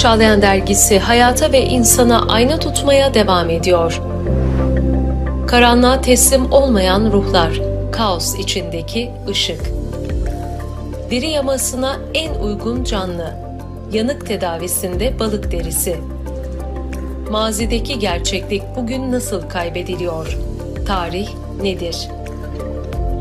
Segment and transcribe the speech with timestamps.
[0.00, 4.00] Çağlayan Dergisi hayata ve insana ayna tutmaya devam ediyor.
[5.46, 7.60] Karanlığa teslim olmayan ruhlar,
[7.92, 9.60] kaos içindeki ışık.
[11.10, 13.34] Deri yamasına en uygun canlı,
[13.92, 15.96] yanık tedavisinde balık derisi.
[17.30, 20.38] Mazideki gerçeklik bugün nasıl kaybediliyor?
[20.86, 21.28] Tarih
[21.62, 22.08] nedir?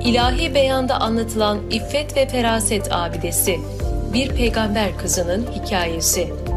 [0.05, 3.59] İlahi beyanda anlatılan iffet ve feraset abidesi,
[4.13, 6.48] bir peygamber kızının hikayesi.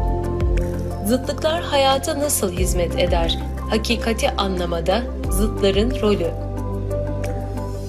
[1.05, 3.39] Zıtlıklar hayata nasıl hizmet eder?
[3.69, 5.01] Hakikati anlamada
[5.31, 6.27] zıtların rolü.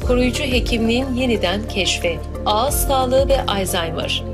[0.07, 4.25] Koruyucu hekimliğin yeniden keşfi, ağız sağlığı ve Alzheimer.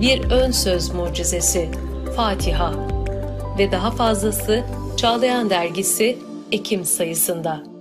[0.00, 1.68] Bir ön söz mucizesi,
[2.16, 2.72] Fatiha
[3.58, 4.64] ve daha fazlası
[4.96, 6.18] Çağlayan Dergisi
[6.52, 7.71] Ekim sayısında.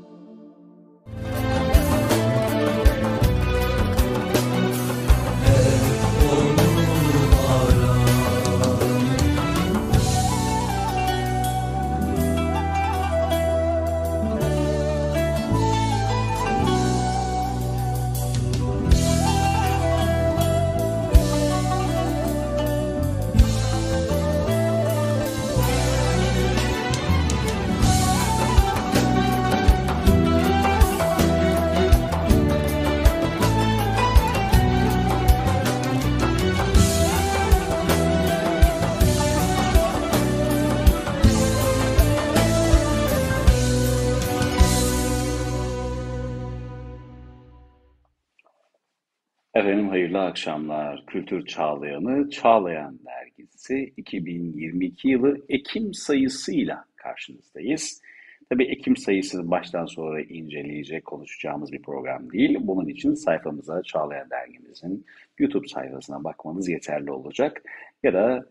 [50.21, 51.05] Akşamlar.
[51.05, 58.01] Kültür Çağlayanı Çağlayan Dergisi 2022 yılı Ekim sayısıyla karşınızdayız.
[58.49, 62.57] Tabii Ekim sayısını baştan sonra inceleyecek, konuşacağımız bir program değil.
[62.61, 65.05] Bunun için sayfamıza Çağlayan Dergimizin
[65.37, 67.63] YouTube sayfasına bakmanız yeterli olacak.
[68.03, 68.45] Ya da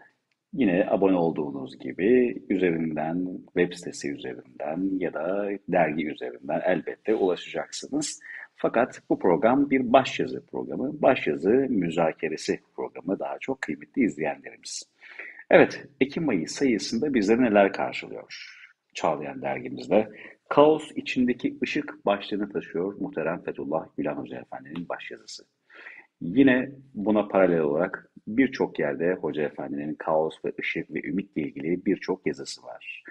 [0.53, 8.21] yine abone olduğunuz gibi üzerinden, web sitesi üzerinden ya da dergi üzerinden elbette ulaşacaksınız.
[8.63, 14.83] Fakat bu program bir başyazı programı, başyazı müzakeresi programı daha çok kıymetli izleyenlerimiz.
[15.51, 18.57] Evet, Ekim ayı sayısında bizleri neler karşılıyor?
[18.95, 20.11] Çağlayan dergimizde
[20.49, 25.45] Kaos içindeki ışık başlığını taşıyor muhterem Fethullah Gülen Hoca Efendi'nin başyazısı.
[26.21, 32.27] Yine buna paralel olarak birçok yerde Hoca Efendi'nin kaos ve ışık ve ümitle ilgili birçok
[32.27, 33.05] yazısı var.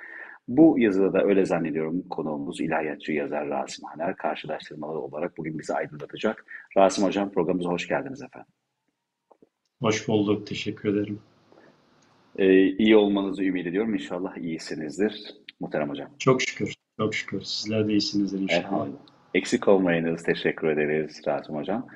[0.50, 6.46] Bu yazıda da öyle zannediyorum konuğumuz ilahiyatçı yazar Rasim Haner karşılaştırmaları olarak bugün bizi aydınlatacak.
[6.78, 8.52] Rasim Hocam programımıza hoş geldiniz efendim.
[9.82, 11.20] Hoş bulduk, teşekkür ederim.
[12.38, 13.94] Ee, iyi olmanızı ümit ediyorum.
[13.94, 15.36] İnşallah iyisinizdir.
[15.60, 16.10] Muhterem Hocam.
[16.20, 17.42] Çok şükür, çok şükür.
[17.42, 18.88] Sizler de iyisinizdir inşallah.
[19.34, 20.24] Eksik olmayınız.
[20.24, 21.88] Teşekkür ederiz Rasim Hocam.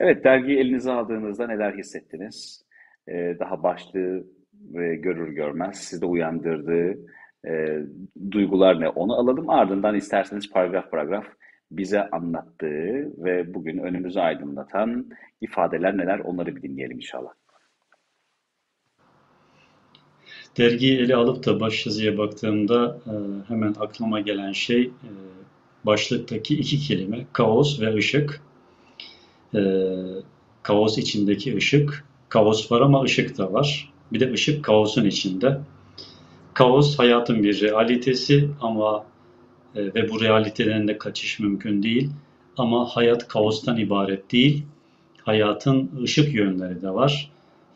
[0.00, 2.64] Evet, dergiyi elinize aldığınızda neler hissettiniz?
[3.08, 6.98] Ee, daha başlığı ve görür görmez sizi uyandırdığı
[7.46, 7.82] e,
[8.30, 9.50] duygular ne onu alalım.
[9.50, 11.24] Ardından isterseniz paragraf paragraf
[11.70, 15.10] bize anlattığı ve bugün önümüzü aydınlatan
[15.40, 17.30] ifadeler neler onları bir dinleyelim inşallah.
[20.58, 23.14] Dergiyi ele alıp da başyazıya baktığımda e,
[23.48, 25.10] hemen aklıma gelen şey e,
[25.86, 28.42] başlıktaki iki kelime kaos ve ışık.
[29.54, 29.60] E,
[30.62, 32.04] kaos içindeki ışık.
[32.28, 33.92] Kaos var ama ışık da var.
[34.12, 35.60] Bir de ışık kaosun içinde.
[36.58, 39.04] Kaos hayatın bir realitesi ama
[39.74, 42.10] e, ve bu realiteden de kaçış mümkün değil.
[42.56, 44.64] Ama hayat kaostan ibaret değil.
[45.22, 47.30] Hayatın ışık yönleri de var.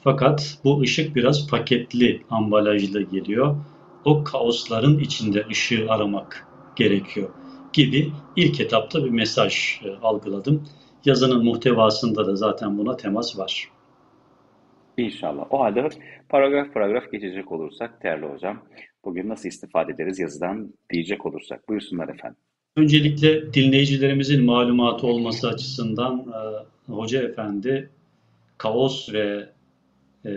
[0.04, 3.56] Fakat bu ışık biraz paketli, ambalajlı geliyor.
[4.04, 6.46] O kaosların içinde ışığı aramak
[6.76, 7.28] gerekiyor
[7.72, 10.68] gibi ilk etapta bir mesaj e, algıladım.
[11.04, 13.71] Yazının muhtevasında da zaten buna temas var.
[15.02, 15.46] İnşallah.
[15.50, 15.88] O halde
[16.28, 18.62] paragraf paragraf geçecek olursak değerli hocam,
[19.04, 21.68] bugün nasıl istifade ederiz yazıdan diyecek olursak.
[21.68, 22.38] Buyursunlar efendim.
[22.76, 26.18] Öncelikle dinleyicilerimizin malumatı olması açısından
[26.88, 27.90] e, Hoca Efendi
[28.58, 29.48] kaos ve
[30.26, 30.32] e,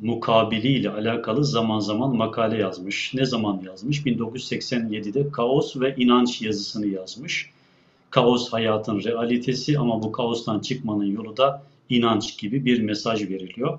[0.00, 3.14] mukabiliyle alakalı zaman zaman makale yazmış.
[3.14, 4.00] Ne zaman yazmış?
[4.00, 7.50] 1987'de Kaos ve İnanç yazısını yazmış.
[8.10, 13.78] Kaos hayatın realitesi ama bu kaostan çıkmanın yolu da inanç gibi bir mesaj veriliyor.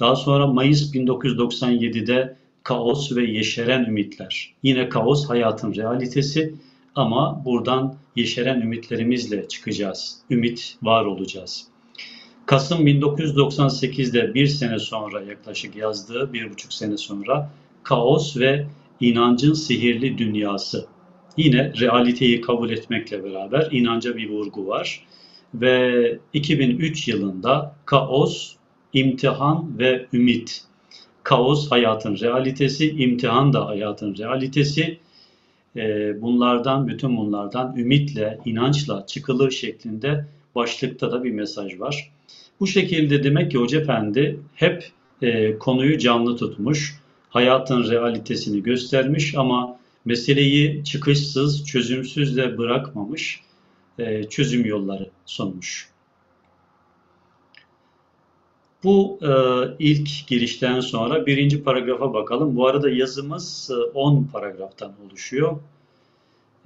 [0.00, 4.54] Daha sonra Mayıs 1997'de Kaos ve Yeşeren Ümitler.
[4.62, 6.54] Yine kaos hayatın realitesi
[6.94, 10.18] ama buradan yeşeren ümitlerimizle çıkacağız.
[10.30, 11.66] Ümit var olacağız.
[12.46, 17.50] Kasım 1998'de bir sene sonra yaklaşık yazdığı bir buçuk sene sonra
[17.82, 18.66] Kaos ve
[19.00, 20.86] inancın sihirli dünyası.
[21.36, 25.04] Yine realiteyi kabul etmekle beraber inanca bir vurgu var.
[25.54, 28.56] Ve 2003 yılında Kaos,
[28.92, 30.64] imtihan ve ümit.
[31.22, 34.98] kaos hayatın realitesi, imtihan da hayatın realitesi.
[35.76, 42.10] E, bunlardan, bütün bunlardan ümitle, inançla çıkılır şeklinde başlıkta da bir mesaj var.
[42.60, 44.90] Bu şekilde demek ki Hoca Efendi hep
[45.22, 53.40] e, konuyu canlı tutmuş, hayatın realitesini göstermiş ama meseleyi çıkışsız, çözümsüz de bırakmamış,
[54.00, 55.90] e, çözüm yolları sunmuş.
[58.84, 59.30] Bu e,
[59.78, 62.56] ilk girişten sonra birinci paragrafa bakalım.
[62.56, 65.56] Bu arada yazımız 10 e, paragraftan oluşuyor.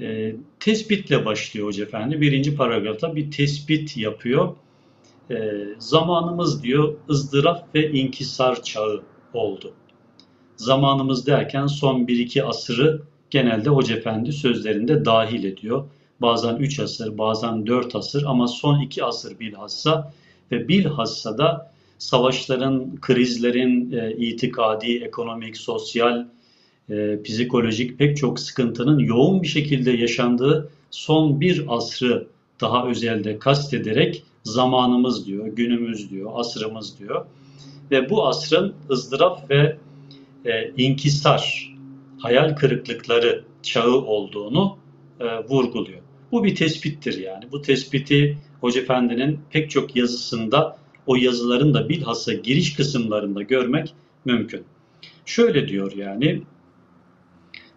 [0.01, 2.21] E, tespitle başlıyor Hoca Efendi.
[2.21, 4.57] Birinci paragrafta bir tespit yapıyor.
[5.79, 9.03] Zamanımız diyor ızdırap ve inkisar çağı
[9.35, 9.73] oldu.
[10.57, 15.85] Zamanımız derken son 1-2 asırı genelde Hoca Efendi sözlerinde dahil ediyor.
[16.21, 20.13] Bazen 3 asır, bazen 4 asır ama son 2 asır bilhassa
[20.53, 26.27] ve bilhassa da savaşların, krizlerin e, itikadi, ekonomik, sosyal,
[26.91, 32.27] e, psikolojik pek çok sıkıntının yoğun bir şekilde yaşandığı son bir asrı
[32.61, 37.27] daha özelde kastederek zamanımız diyor, günümüz diyor, asrımız diyor.
[37.91, 39.77] Ve bu asrın ızdırap ve
[40.45, 41.75] e, inkisar,
[42.19, 44.77] hayal kırıklıkları çağı olduğunu
[45.25, 46.01] e, vurguluyor.
[46.33, 47.45] Bu bir tespittir yani.
[47.53, 50.77] Bu tespiti Hoca Efendi'nin pek çok yazısında
[51.07, 53.95] o yazıların da bilhassa giriş kısımlarında görmek
[54.25, 54.65] mümkün.
[55.27, 56.43] Şöyle diyor yani,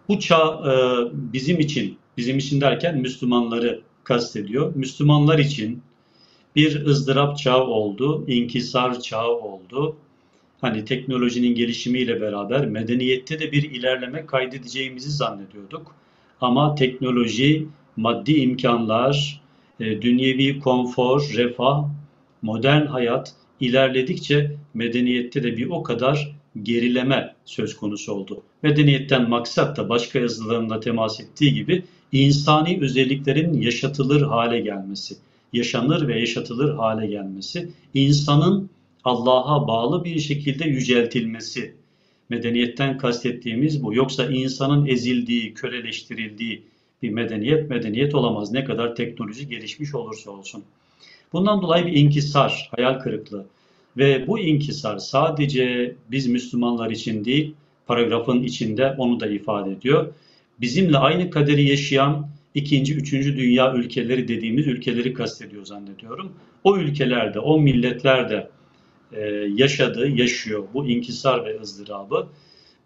[0.08, 0.72] bu çağ e,
[1.12, 4.74] bizim için, bizim için derken Müslümanları kastediyor.
[4.74, 5.82] Müslümanlar için
[6.56, 9.96] bir ızdırap çağı oldu, inkisar çağı oldu.
[10.60, 15.94] Hani teknolojinin gelişimiyle beraber medeniyette de bir ilerleme kaydedeceğimizi zannediyorduk.
[16.40, 19.40] Ama teknoloji, maddi imkanlar,
[19.80, 21.84] e, dünyevi konfor, refah
[22.42, 28.42] modern hayat ilerledikçe medeniyette de bir o kadar gerileme söz konusu oldu.
[28.62, 35.16] Medeniyetten maksat da başka yazılarında temas ettiği gibi insani özelliklerin yaşatılır hale gelmesi,
[35.52, 38.70] yaşanır ve yaşatılır hale gelmesi, insanın
[39.04, 41.74] Allah'a bağlı bir şekilde yüceltilmesi.
[42.28, 43.94] Medeniyetten kastettiğimiz bu.
[43.94, 46.62] Yoksa insanın ezildiği, köleleştirildiği
[47.02, 48.52] bir medeniyet medeniyet olamaz.
[48.52, 50.64] Ne kadar teknoloji gelişmiş olursa olsun.
[51.32, 53.46] Bundan dolayı bir inkisar, hayal kırıklığı.
[53.96, 57.54] Ve bu inkisar sadece biz Müslümanlar için değil,
[57.86, 60.12] paragrafın içinde onu da ifade ediyor.
[60.60, 66.32] Bizimle aynı kaderi yaşayan ikinci, üçüncü dünya ülkeleri dediğimiz ülkeleri kastediyor zannediyorum.
[66.64, 68.48] O ülkelerde, o milletlerde
[69.12, 69.20] e,
[69.54, 72.28] yaşadı, yaşıyor bu inkisar ve ızdırabı.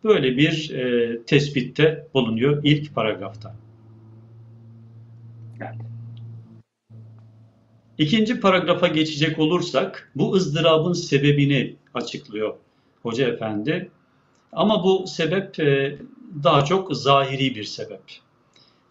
[0.04, 3.56] Böyle bir e, tespitte bulunuyor ilk paragrafta.
[5.60, 5.74] Evet.
[7.98, 12.54] İkinci paragrafa geçecek olursak bu ızdırabın sebebini açıklıyor
[13.02, 13.90] Hoca Efendi.
[14.52, 15.98] Ama bu sebep e,
[16.44, 18.02] daha çok zahiri bir sebep.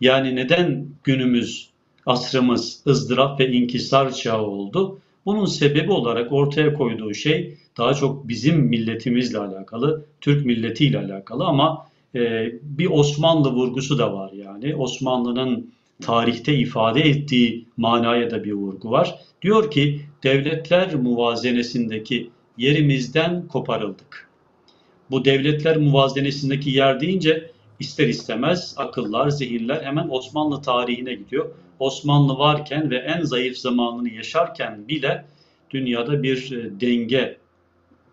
[0.01, 1.69] Yani neden günümüz,
[2.05, 4.99] asrımız ızdırap ve inkisar çağı oldu?
[5.25, 11.87] Bunun sebebi olarak ortaya koyduğu şey daha çok bizim milletimizle alakalı, Türk milletiyle alakalı ama
[12.15, 14.75] e, bir Osmanlı vurgusu da var yani.
[14.75, 19.15] Osmanlı'nın tarihte ifade ettiği manaya da bir vurgu var.
[19.41, 24.29] Diyor ki devletler muvazenesindeki yerimizden koparıldık.
[25.11, 31.49] Bu devletler muvazenesindeki yer deyince ister istemez akıllar, zihinler hemen Osmanlı tarihine gidiyor.
[31.81, 35.25] Osmanlı varken ve en zayıf zamanını yaşarken bile
[35.71, 37.37] dünyada bir e, denge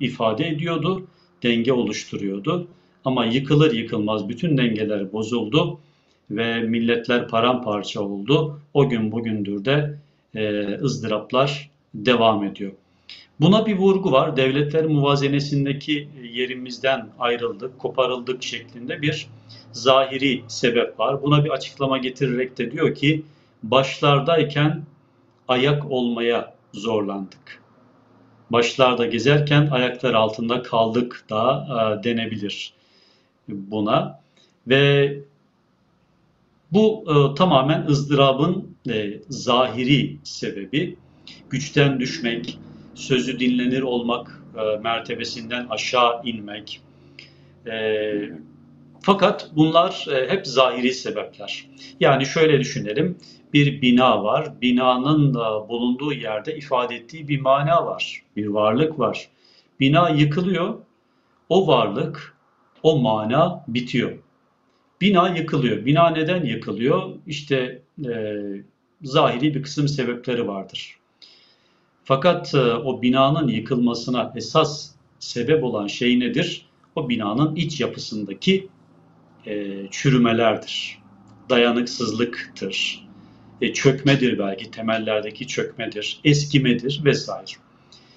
[0.00, 1.06] ifade ediyordu,
[1.42, 2.68] denge oluşturuyordu.
[3.04, 5.80] Ama yıkılır yıkılmaz bütün dengeler bozuldu
[6.30, 8.60] ve milletler paramparça oldu.
[8.74, 9.98] O gün bugündür de
[10.34, 12.72] e, ızdıraplar devam ediyor.
[13.40, 14.36] Buna bir vurgu var.
[14.36, 19.26] Devletler muvazenesindeki yerimizden ayrıldık, koparıldık şeklinde bir
[19.72, 21.22] zahiri sebep var.
[21.22, 23.22] Buna bir açıklama getirerek de diyor ki
[23.62, 24.82] başlardayken
[25.48, 27.62] ayak olmaya zorlandık.
[28.50, 31.66] Başlarda gezerken ayaklar altında kaldık da
[32.00, 32.72] e, denebilir
[33.48, 34.20] buna.
[34.68, 35.14] Ve
[36.72, 40.96] bu e, tamamen ızdırabın e, zahiri sebebi.
[41.50, 42.58] Güçten düşmek,
[42.94, 46.80] sözü dinlenir olmak, e, mertebesinden aşağı inmek.
[47.66, 47.72] E,
[49.02, 51.66] fakat bunlar e, hep zahiri sebepler.
[52.00, 53.18] Yani şöyle düşünelim,
[53.52, 59.28] bir bina var, binanın da bulunduğu yerde ifade ettiği bir mana var, bir varlık var.
[59.80, 60.74] Bina yıkılıyor,
[61.48, 62.36] o varlık,
[62.82, 64.18] o mana bitiyor.
[65.00, 65.86] Bina yıkılıyor.
[65.86, 67.14] Bina neden yıkılıyor?
[67.26, 68.34] İşte e,
[69.02, 70.98] zahiri bir kısım sebepleri vardır.
[72.04, 76.68] Fakat e, o binanın yıkılmasına esas sebep olan şey nedir?
[76.98, 78.68] o binanın iç yapısındaki
[79.46, 80.98] e, çürümelerdir.
[81.50, 83.08] Dayanıksızlıktır.
[83.60, 87.50] E, çökmedir belki, temellerdeki çökmedir, eskimedir vesaire.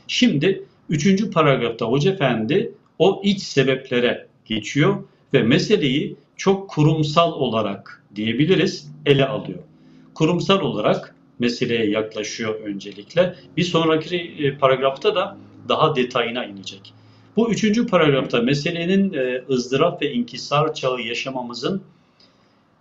[0.08, 8.92] Şimdi üçüncü paragrafta Hoca Efendi o iç sebeplere geçiyor ve meseleyi çok kurumsal olarak diyebiliriz
[9.06, 9.60] ele alıyor.
[10.14, 13.36] Kurumsal olarak meseleye yaklaşıyor öncelikle.
[13.58, 15.38] Bir sonraki e, paragrafta da
[15.70, 16.94] daha detayına inecek.
[17.36, 21.82] Bu üçüncü paragrafta meselenin e, ızdırap ve inkisar çağı yaşamamızın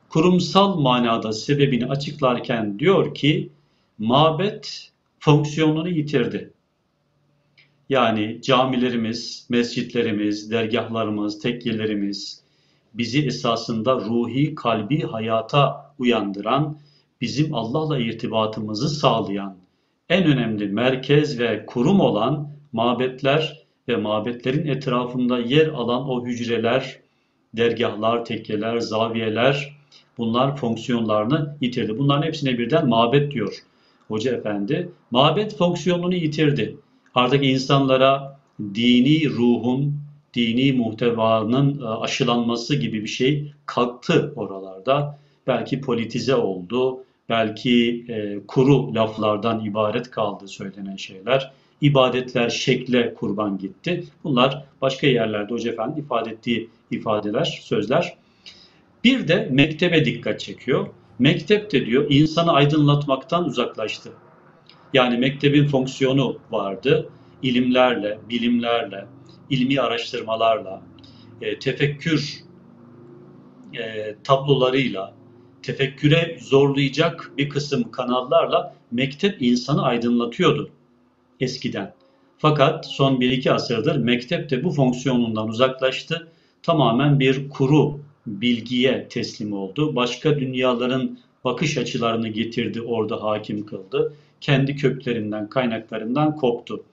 [0.09, 3.51] kurumsal manada sebebini açıklarken diyor ki
[3.99, 6.53] mabet fonksiyonunu yitirdi.
[7.89, 12.43] Yani camilerimiz, mescitlerimiz, dergahlarımız, tekkelerimiz
[12.95, 16.79] bizi esasında ruhi, kalbi hayata uyandıran,
[17.21, 19.57] bizim Allah'la irtibatımızı sağlayan
[20.09, 23.60] en önemli merkez ve kurum olan mabetler
[23.91, 26.99] ve mabetlerin etrafında yer alan o hücreler,
[27.57, 29.77] dergahlar, tekkeler, zaviyeler
[30.19, 31.99] bunlar fonksiyonlarını yitirdi.
[31.99, 33.55] Bunların hepsine birden mabet diyor
[34.09, 34.89] Hoca Efendi.
[35.11, 36.77] Mabet fonksiyonunu yitirdi.
[37.15, 38.41] Artık insanlara
[38.75, 39.95] dini ruhun,
[40.35, 45.19] dini muhtevanın e, aşılanması gibi bir şey kalktı oralarda.
[45.47, 51.53] Belki politize oldu, belki e, kuru laflardan ibaret kaldı söylenen şeyler.
[51.81, 54.05] İbadetler şekle kurban gitti.
[54.25, 58.17] Bunlar başka yerlerde Hoca Efendi ifade ettiği ifadeler, sözler.
[59.05, 60.87] Bir de mektebe dikkat çekiyor.
[61.19, 64.13] Mektep de diyor insanı aydınlatmaktan uzaklaştı.
[64.93, 67.09] Yani mektebin fonksiyonu vardı.
[67.43, 69.07] İlimlerle, bilimlerle,
[69.51, 70.83] ilmi araştırmalarla,
[71.43, 72.45] e, tefekkür
[73.79, 75.15] e, tablolarıyla,
[75.63, 80.71] tefekküre zorlayacak bir kısım kanallarla mektep insanı aydınlatıyordu
[81.41, 81.95] eskiden.
[82.39, 86.29] Fakat son 1-2 asırdır mektep de bu fonksiyonundan uzaklaştı.
[86.63, 89.97] Tamamen bir kuru bilgiye teslim oldu.
[89.97, 94.13] Başka dünyaların bakış açılarını getirdi, orada hakim kıldı.
[94.41, 96.85] Kendi köklerinden, kaynaklarından koptu.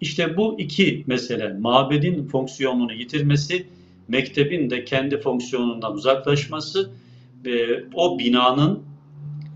[0.00, 3.66] İşte bu iki mesele, mabedin fonksiyonunu yitirmesi,
[4.08, 6.90] mektebin de kendi fonksiyonundan uzaklaşması
[7.44, 8.82] ve o binanın,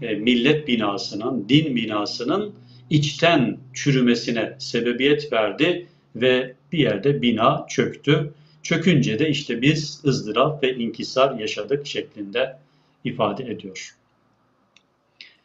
[0.03, 2.53] e, millet binasının, din binasının
[2.93, 8.33] içten çürümesine sebebiyet verdi ve bir yerde bina çöktü.
[8.63, 12.57] Çökünce de işte biz ızdırap ve inkisar yaşadık şeklinde
[13.05, 13.97] ifade ediyor.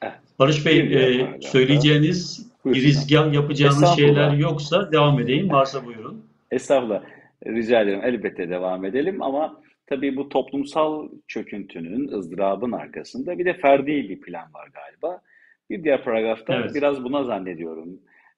[0.01, 0.13] Evet.
[0.39, 5.49] Barış Bey e, söyleyeceğiniz, girizgah yapacağınız şeyler yoksa devam edeyim.
[5.49, 6.25] Varsa buyurun.
[6.51, 7.03] Estağfurullah.
[7.45, 8.01] Rica ederim.
[8.03, 14.53] Elbette devam edelim ama tabii bu toplumsal çöküntünün, ızdırabın arkasında bir de ferdi bir plan
[14.53, 15.21] var galiba.
[15.69, 16.75] Bir diğer paragrafta evet.
[16.75, 17.89] biraz buna zannediyorum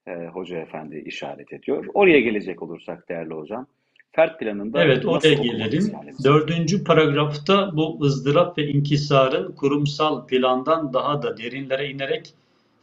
[0.07, 1.85] e, Hoca Efendi işaret ediyor.
[1.93, 3.67] Oraya gelecek olursak değerli hocam.
[4.11, 5.91] Fert planında Evet oraya gelelim.
[6.23, 12.33] Dördüncü paragrafta bu ızdırap ve inkisarın kurumsal plandan daha da derinlere inerek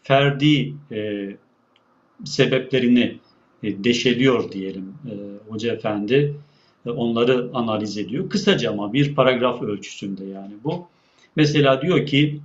[0.03, 1.31] ferdi e,
[2.25, 3.19] sebeplerini
[3.63, 5.13] e, deşeliyor diyelim e,
[5.51, 6.35] Hoca Efendi.
[6.87, 8.31] E, onları analiz ediyor.
[8.31, 10.89] Kısaca ama bir paragraf ölçüsünde yani bu.
[11.37, 12.41] Mesela diyor ki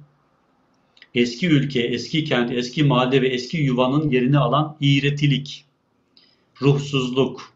[1.15, 5.65] eski ülke, eski kent, eski mahalle ve eski yuvanın yerini alan iğretilik,
[6.61, 7.53] ruhsuzluk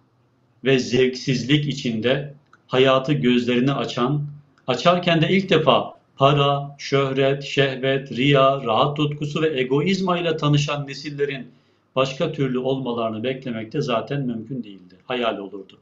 [0.63, 2.33] ve zevksizlik içinde
[2.67, 4.25] hayatı gözlerini açan,
[4.67, 11.47] açarken de ilk defa para, şöhret, şehvet, riya, rahat tutkusu ve egoizma ile tanışan nesillerin
[11.95, 14.95] başka türlü olmalarını beklemek de zaten mümkün değildi.
[15.05, 15.79] Hayal olurdu.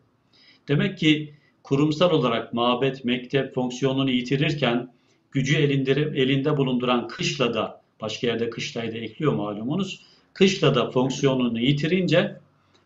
[0.67, 4.89] Demek ki kurumsal olarak mabet, mektep fonksiyonunu yitirirken
[5.33, 10.01] gücü elinde, elinde bulunduran kışla da başka yerde kışlayı da ekliyor malumunuz.
[10.33, 12.35] Kışla da fonksiyonunu yitirince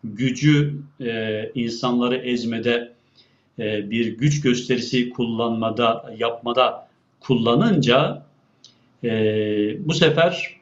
[0.04, 2.94] gücü e, insanları ezmede
[3.60, 6.88] e, bir güç gösterisi kullanmada yapmada
[7.20, 8.26] kullanınca
[9.04, 9.10] e,
[9.88, 10.58] bu sefer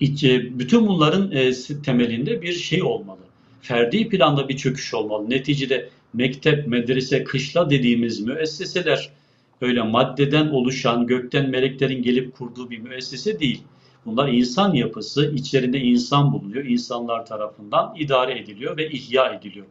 [0.00, 1.52] içe, bütün bunların e,
[1.84, 3.20] temelinde bir şey olmalı.
[3.62, 5.30] Ferdi planda bir çöküş olmalı.
[5.30, 9.10] Neticede mektep, medrese, kışla dediğimiz müesseseler
[9.60, 13.62] öyle maddeden oluşan, gökten meleklerin gelip kurduğu bir müessese değil.
[14.06, 19.66] Bunlar insan yapısı, içlerinde insan bulunuyor, insanlar tarafından idare ediliyor ve ihya ediliyor.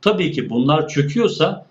[0.00, 1.66] Tabii ki bunlar çöküyorsa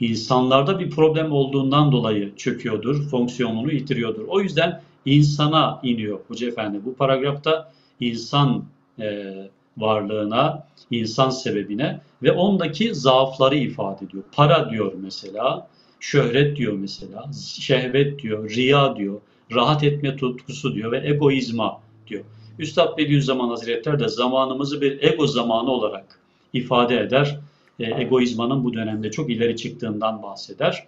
[0.00, 4.24] insanlarda bir problem olduğundan dolayı çöküyordur, fonksiyonunu yitiriyordur.
[4.28, 6.84] O yüzden insana iniyor Hoca Efendi.
[6.84, 8.64] Bu paragrafta insan
[9.00, 9.34] e,
[9.78, 14.24] varlığına, insan sebebine ve ondaki zaafları ifade ediyor.
[14.32, 15.68] Para diyor mesela,
[16.00, 19.20] şöhret diyor mesela, şehvet diyor, riya diyor,
[19.54, 22.24] rahat etme tutkusu diyor ve egoizma diyor.
[22.58, 26.20] Üstad Bediüzzaman Hazretleri de zamanımızı bir ego zamanı olarak
[26.52, 27.40] ifade eder.
[27.78, 30.86] e, egoizmanın bu dönemde çok ileri çıktığından bahseder.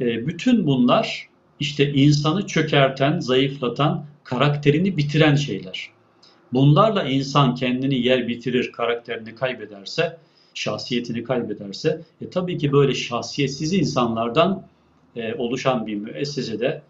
[0.00, 1.28] E, bütün bunlar
[1.60, 5.90] işte insanı çökerten, zayıflatan, karakterini bitiren şeyler.
[6.52, 10.18] Bunlarla insan kendini yer bitirir, karakterini kaybederse,
[10.56, 14.66] şahsiyetini kaybederse, e, tabii ki böyle şahsiyetsiz insanlardan
[15.16, 16.82] e, oluşan bir müessesede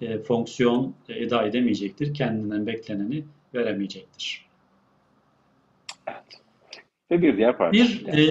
[0.00, 4.46] e, fonksiyon e, eda edemeyecektir, kendinden bekleneni veremeyecektir.
[6.06, 6.40] Evet.
[7.10, 7.72] Ve bir diğer paragraf.
[7.72, 8.30] Bir, e,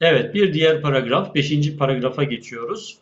[0.00, 2.98] evet, bir diğer paragraf, beşinci paragrafa geçiyoruz.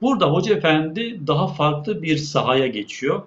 [0.00, 3.22] Burada Hoca Efendi daha farklı bir sahaya geçiyor.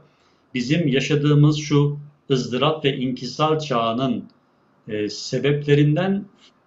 [0.53, 4.29] Bizim yaşadığımız şu ızdırap ve inkisar çağının
[4.87, 6.25] e, sebeplerinden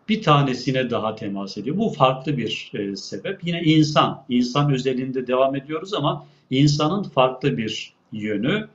[0.09, 1.78] bir tanesine daha temas ediyor.
[1.78, 3.44] Bu farklı bir e, sebep.
[3.44, 8.68] Yine insan, insan özelinde devam ediyoruz ama insanın farklı bir yönü.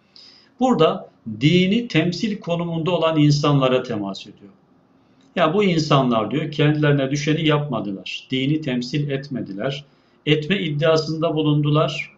[0.59, 1.09] Burada
[1.41, 4.51] dini temsil konumunda olan insanlara temas ediyor.
[5.35, 8.27] Ya bu insanlar diyor kendilerine düşeni yapmadılar.
[8.31, 9.85] Dini temsil etmediler.
[10.25, 12.11] Etme iddiasında bulundular.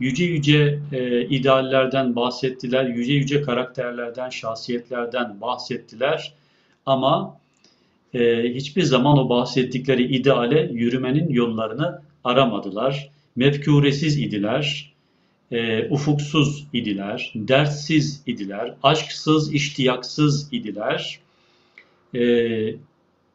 [0.00, 2.84] Yüce yüce e, ideallerden bahsettiler.
[2.84, 6.34] Yüce yüce karakterlerden, şahsiyetlerden bahsettiler.
[6.86, 7.36] Ama
[8.14, 13.10] e, hiçbir zaman o bahsettikleri ideale yürümenin yollarını aramadılar.
[13.36, 14.94] Mefkuresiz idiler,
[15.52, 21.20] e, ufuksuz idiler, dertsiz idiler, aşksız, iştiyaksız idiler.
[22.14, 22.74] E,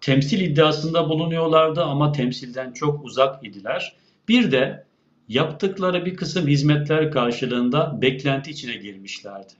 [0.02, 3.96] temsil iddiasında bulunuyorlardı ama temsilden çok uzak idiler.
[4.28, 4.84] Bir de
[5.30, 9.54] yaptıkları bir kısım hizmetler karşılığında beklenti içine girmişlerdi.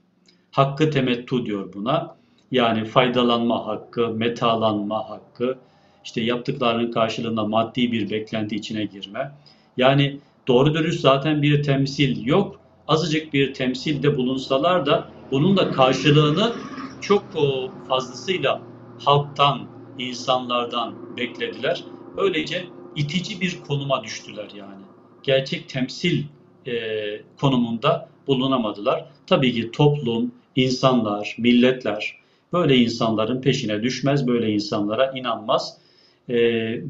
[0.50, 2.19] Hakkı temettu diyor buna.
[2.50, 5.58] Yani faydalanma hakkı, metalanma hakkı,
[6.04, 9.32] işte yaptıklarının karşılığında maddi bir beklenti içine girme.
[9.76, 12.60] Yani doğru dürüst zaten bir temsil yok.
[12.88, 16.52] Azıcık bir temsilde bulunsalar da bunun da karşılığını
[17.00, 17.24] çok
[17.88, 18.60] fazlasıyla
[19.04, 19.66] halktan,
[19.98, 21.84] insanlardan beklediler.
[22.16, 24.82] Öylece itici bir konuma düştüler yani.
[25.22, 26.24] Gerçek temsil
[26.66, 26.72] e,
[27.40, 29.04] konumunda bulunamadılar.
[29.26, 32.19] Tabii ki toplum, insanlar, milletler
[32.52, 35.78] böyle insanların peşine düşmez, böyle insanlara inanmaz.
[36.28, 36.34] E,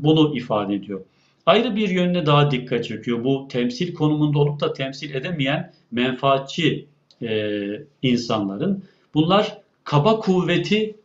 [0.02, 1.00] bunu ifade ediyor.
[1.46, 3.24] Ayrı bir yönüne daha dikkat çekiyor.
[3.24, 6.86] Bu temsil konumunda olup da temsil edemeyen menfaatçi
[7.22, 7.58] e,
[8.02, 8.84] insanların.
[9.14, 10.96] Bunlar kaba kuvveti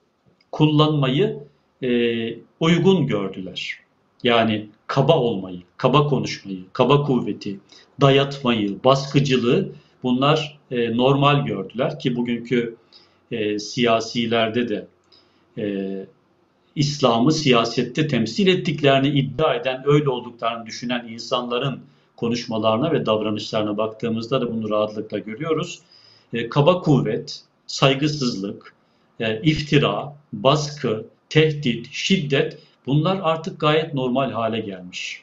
[0.51, 1.39] kullanmayı
[1.83, 1.89] e,
[2.59, 3.79] uygun gördüler.
[4.23, 7.59] Yani kaba olmayı, kaba konuşmayı, kaba kuvveti,
[8.01, 9.71] dayatmayı, baskıcılığı
[10.03, 12.75] bunlar e, normal gördüler ki bugünkü
[13.35, 14.87] e, siyasilerde de
[15.57, 15.65] e,
[16.75, 21.79] İslam'ı siyasette temsil ettiklerini iddia eden, öyle olduklarını düşünen insanların
[22.15, 25.79] konuşmalarına ve davranışlarına baktığımızda da bunu rahatlıkla görüyoruz.
[26.33, 28.73] E, kaba kuvvet, saygısızlık,
[29.19, 35.21] e, iftira, baskı, tehdit, şiddet bunlar artık gayet normal hale gelmiş.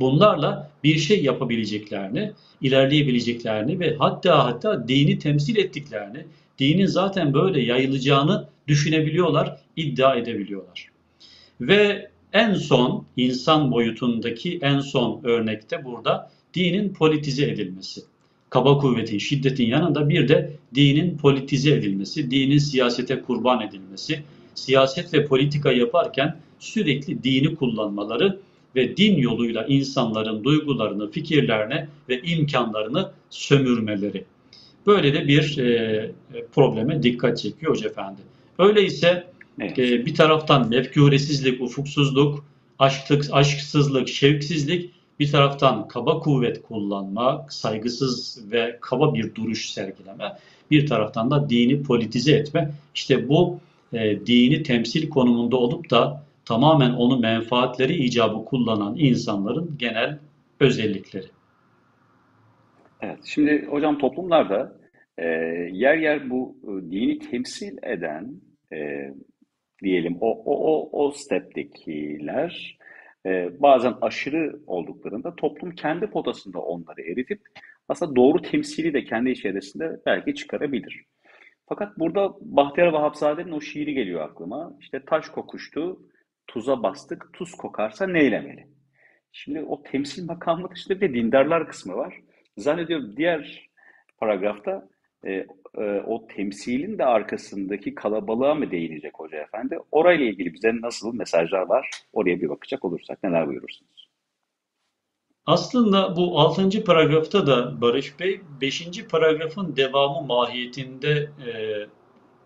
[0.00, 6.26] Bunlarla bir şey yapabileceklerini, ilerleyebileceklerini ve hatta hatta dini temsil ettiklerini,
[6.58, 10.88] dinin zaten böyle yayılacağını düşünebiliyorlar, iddia edebiliyorlar.
[11.60, 18.00] Ve en son insan boyutundaki en son örnekte burada dinin politize edilmesi.
[18.50, 24.22] Kaba kuvvetin, şiddetin yanında bir de dinin politize edilmesi, dinin siyasete kurban edilmesi,
[24.54, 28.38] siyaset ve politika yaparken sürekli dini kullanmaları
[28.76, 34.24] ve din yoluyla insanların duygularını, fikirlerini ve imkanlarını sömürmeleri.
[34.86, 36.12] Böyle de bir e,
[36.54, 38.20] probleme dikkat çekiyor Hoca Efendi.
[38.58, 39.26] Öyleyse
[39.60, 39.78] evet.
[39.78, 42.44] e, bir taraftan mefkuresizlik, ufuksuzluk,
[42.78, 44.90] aşklık, aşksızlık, şevksizlik,
[45.20, 50.38] bir taraftan kaba kuvvet kullanma, saygısız ve kaba bir duruş sergileme,
[50.70, 52.70] bir taraftan da dini politize etme.
[52.94, 53.60] İşte bu
[53.92, 60.18] e, dini temsil konumunda olup da tamamen onu menfaatleri icabı kullanan insanların genel
[60.60, 61.26] özellikleri.
[63.02, 64.76] Evet, şimdi hocam toplumlarda
[65.18, 65.26] e,
[65.72, 68.40] yer yer bu e, dini temsil eden
[68.72, 69.10] e,
[69.82, 72.78] diyelim o o o o step'tekiler
[73.26, 77.40] e, bazen aşırı olduklarında toplum kendi potasında onları eritip
[77.88, 81.04] aslında doğru temsili de kendi içerisinde belki çıkarabilir.
[81.68, 84.76] Fakat burada Bahtiyar Vahapzade'nin o şiiri geliyor aklıma.
[84.80, 86.00] İşte taş kokuştu,
[86.46, 88.66] tuza bastık, tuz kokarsa neylemeli?
[89.32, 92.14] Şimdi o temsil makamı dışında bir de dindarlar kısmı var.
[92.58, 93.68] Zannediyorum diğer
[94.18, 94.88] paragrafta
[95.24, 95.46] e,
[95.78, 99.78] e, o temsilin de arkasındaki kalabalığa mı değinecek Hoca Efendi?
[99.92, 101.90] Orayla ilgili bize nasıl mesajlar var?
[102.12, 104.08] Oraya bir bakacak olursak neler buyurursunuz?
[105.46, 106.84] Aslında bu 6.
[106.84, 109.06] paragrafta da Barış Bey 5.
[109.10, 111.50] paragrafın devamı mahiyetinde e,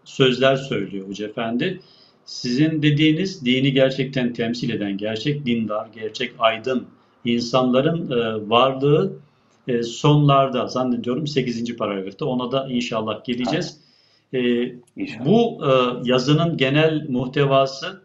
[0.04, 1.80] sözler söylüyor Hoca Efendi.
[2.24, 6.88] sizin dediğiniz dini gerçekten temsil eden, gerçek dindar, gerçek aydın
[7.24, 9.12] insanların e, varlığı
[9.68, 11.76] e, sonlarda zannediyorum 8.
[11.76, 13.80] paragrafta ona da inşallah geleceğiz.
[14.32, 14.62] E,
[14.96, 15.26] İnşallah.
[15.26, 15.70] bu e,
[16.04, 18.02] yazının genel muhtevası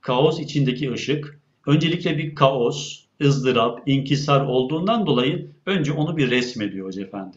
[0.00, 1.40] kaos içindeki ışık.
[1.66, 7.36] Öncelikle bir kaos, ızdırap, inkisar olduğundan dolayı önce onu bir resmediyor Hoca Efendi.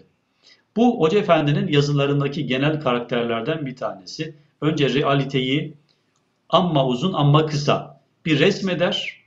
[0.76, 4.36] Bu Hoca Efendi'nin yazılarındaki genel karakterlerden bir tanesi.
[4.62, 5.74] Önce realiteyi
[6.50, 9.27] amma uzun amma kısa bir resmeder.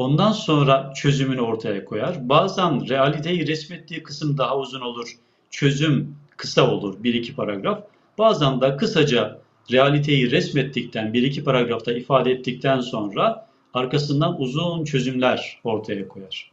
[0.00, 2.28] Ondan sonra çözümünü ortaya koyar.
[2.28, 5.16] Bazen realiteyi resmettiği kısım daha uzun olur.
[5.50, 6.94] Çözüm kısa olur.
[7.04, 7.82] Bir iki paragraf.
[8.18, 9.38] Bazen de kısaca
[9.72, 16.50] realiteyi resmettikten, bir iki paragrafta ifade ettikten sonra arkasından uzun çözümler ortaya koyar.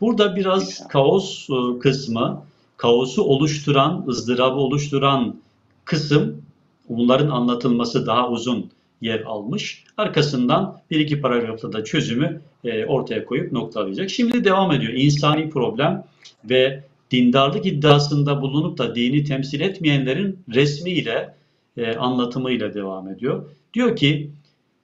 [0.00, 2.42] Burada biraz kaos e, kısmı,
[2.76, 5.36] kaosu oluşturan, ızdırabı oluşturan
[5.84, 6.42] kısım,
[6.88, 9.84] bunların anlatılması daha uzun yer almış.
[9.96, 14.10] Arkasından bir iki paragrafta da çözümü e, ortaya koyup noktalayacak.
[14.10, 14.92] Şimdi devam ediyor.
[14.92, 16.04] İnsani problem
[16.44, 21.34] ve dindarlık iddiasında bulunup da dini temsil etmeyenlerin resmiyle,
[21.76, 23.44] e, anlatımıyla devam ediyor.
[23.74, 24.30] Diyor ki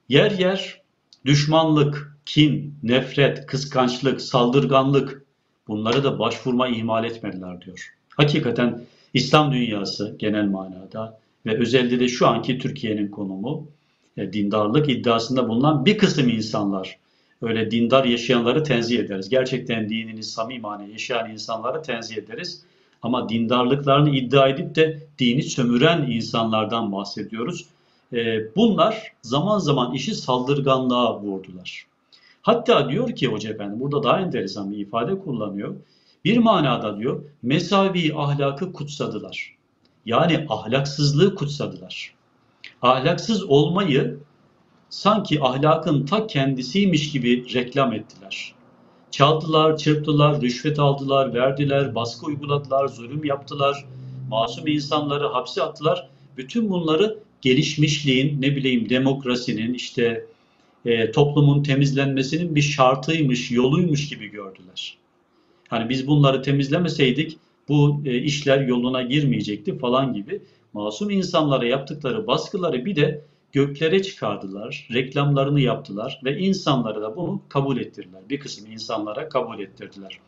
[0.09, 0.81] yer yer
[1.25, 5.25] düşmanlık, kin, nefret, kıskançlık, saldırganlık
[5.69, 7.95] bunları da başvurma ihmal etmediler diyor.
[8.09, 8.81] Hakikaten
[9.15, 13.67] İslam dünyası genel manada ve özellikle de şu anki Türkiye'nin konumu
[14.17, 16.99] e, dindarlık iddiasında bulunan bir kısım insanlar
[17.43, 19.29] öyle dindar yaşayanları tenzih ederiz.
[19.29, 22.63] Gerçekten dinini samimane yaşayan insanları tenzih ederiz.
[23.03, 27.67] Ama dindarlıklarını iddia edip de dini sömüren insanlardan bahsediyoruz.
[28.13, 31.87] E, bunlar zaman zaman işi saldırganlığa vurdular.
[32.43, 35.75] Hatta diyor ki Hoca Efendi burada daha enteresan bir ifade kullanıyor.
[36.25, 39.55] Bir manada diyor mesavi ahlakı kutsadılar.
[40.07, 42.15] Yani ahlaksızlığı kutsadılar.
[42.83, 44.19] Ahlaksız olmayı
[44.95, 48.55] sanki ahlakın ta kendisiymiş gibi reklam ettiler.
[49.11, 53.85] Çaldılar, çırptılar, rüşvet aldılar, verdiler, baskı uyguladılar, zulüm yaptılar,
[54.31, 56.09] masum insanları hapse attılar.
[56.37, 60.27] Bütün bunları gelişmişliğin, ne bileyim demokrasinin, işte
[60.85, 64.99] e, toplumun temizlenmesinin bir şartıymış, yoluymuş gibi gördüler.
[65.69, 72.85] Hani biz bunları temizlemeseydik bu e, işler yoluna girmeyecekti falan gibi masum insanlara yaptıkları baskıları
[72.85, 78.23] bir de göklere çıkardılar, reklamlarını yaptılar ve insanlara da bunu kabul ettirdiler.
[78.31, 80.21] Bir kısım insanlara kabul ettirdiler.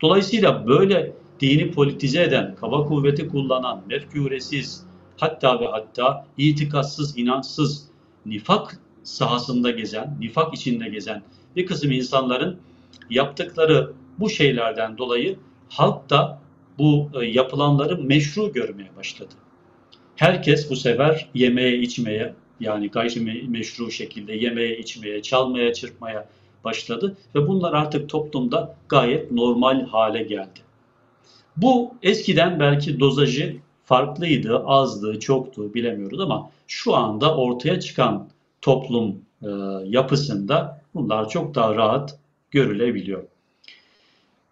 [0.00, 4.84] Dolayısıyla böyle dini politize eden, kaba kuvveti kullanan, mefkuresiz,
[5.16, 7.88] hatta ve hatta itikatsız, inançsız,
[8.26, 11.22] nifak sahasında gezen, nifak içinde gezen
[11.56, 12.58] bir kısım insanların
[13.10, 16.38] yaptıkları bu şeylerden dolayı halk da
[16.78, 19.34] bu e, yapılanları meşru görmeye başladı.
[20.16, 26.28] Herkes bu sefer yemeye, içmeye yani gayrimeşru şekilde yemeye, içmeye, çalmaya, çırpmaya
[26.64, 30.60] başladı ve bunlar artık toplumda gayet normal hale geldi.
[31.56, 38.28] Bu eskiden belki dozajı farklıydı, azdı, çoktu bilemiyoruz ama şu anda ortaya çıkan
[38.60, 39.48] toplum e,
[39.84, 42.18] yapısında bunlar çok daha rahat
[42.50, 43.24] görülebiliyor.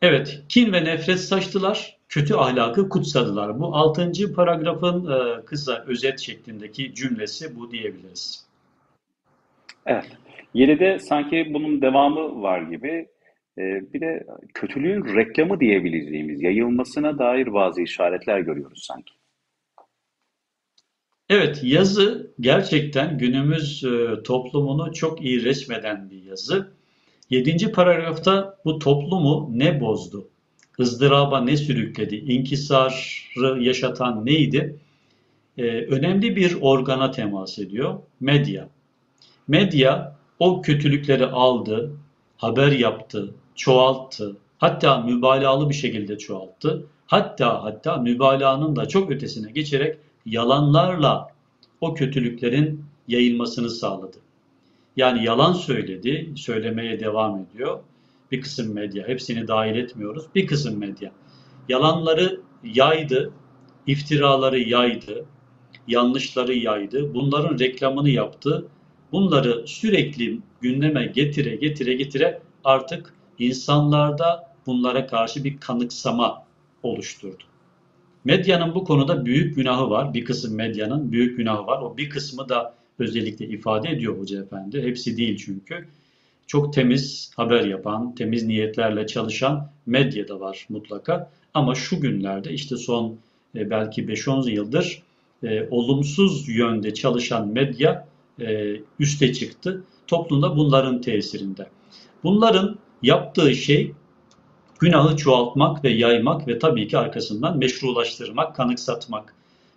[0.03, 3.61] Evet, kin ve nefret saçtılar, kötü ahlakı kutsadılar.
[3.61, 4.13] Bu 6.
[4.35, 8.47] paragrafın e, kısa özet şeklindeki cümlesi bu diyebiliriz.
[9.87, 10.09] Evet.
[10.55, 13.09] Yedide sanki bunun devamı var gibi.
[13.59, 19.15] Ee, bir de kötülüğün reklamı diyebileceğimiz yayılmasına dair bazı işaretler görüyoruz sanki.
[21.29, 26.73] Evet, yazı gerçekten günümüz e, toplumunu çok iyi resmeden bir yazı.
[27.31, 27.73] 7.
[27.73, 30.31] paragrafta bu toplumu ne bozdu?
[30.81, 32.17] Izdıraba ne sürükledi?
[32.17, 34.77] İnkisarı yaşatan neydi?
[35.59, 37.99] Ee, önemli bir organa temas ediyor.
[38.21, 38.69] Medya.
[39.49, 41.93] Medya o kötülükleri aldı,
[42.37, 44.37] haber yaptı, çoğalttı.
[44.59, 46.87] Hatta mübalağalı bir şekilde çoğalttı.
[47.07, 51.29] Hatta hatta mübalağanın da çok ötesine geçerek yalanlarla
[51.81, 54.17] o kötülüklerin yayılmasını sağladı.
[54.97, 57.81] Yani yalan söyledi, söylemeye devam ediyor
[58.33, 60.25] bir kısım medya, hepsini dahil etmiyoruz.
[60.35, 61.13] Bir kısım medya.
[61.69, 63.33] Yalanları yaydı,
[63.87, 65.25] iftiraları yaydı,
[65.89, 68.69] yanlışları yaydı, bunların reklamını yaptı.
[69.13, 76.47] Bunları sürekli gündeme getire getire getire artık insanlarda bunlara karşı bir kanıksama
[76.83, 77.45] oluşturdu.
[78.25, 80.15] Medyanın bu konuda büyük günahı var.
[80.15, 81.83] Bir kısım medyanın büyük günahı var.
[81.83, 84.83] O bir kısmı da özellikle ifade ediyor Hoca Efendi.
[84.83, 85.89] Hepsi değil çünkü
[86.51, 91.31] çok temiz haber yapan, temiz niyetlerle çalışan medya da var mutlaka.
[91.55, 93.17] Ama şu günlerde işte son
[93.55, 95.03] e, belki 5-10 yıldır
[95.43, 98.09] e, olumsuz yönde çalışan medya
[98.41, 99.85] e, üste çıktı.
[100.07, 101.67] Toplumda bunların tesirinde.
[102.25, 103.93] Bunların yaptığı şey
[104.79, 109.35] günahı çoğaltmak ve yaymak ve tabii ki arkasından meşrulaştırmak, kanıksatmak.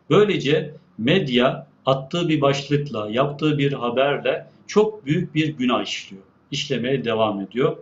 [0.10, 6.24] Böylece medya attığı bir başlıkla, yaptığı bir haberle çok büyük bir günah işliyor.
[6.54, 7.78] İşlemeye devam ediyor.